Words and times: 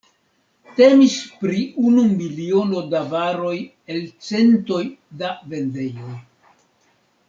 Temis 0.77 1.17
pri 1.41 1.59
unu 1.91 2.07
miliono 2.23 2.83
da 2.95 3.03
varoj 3.13 3.55
el 3.97 4.03
centoj 4.33 4.83
da 5.23 5.35
vendejoj. 5.55 6.21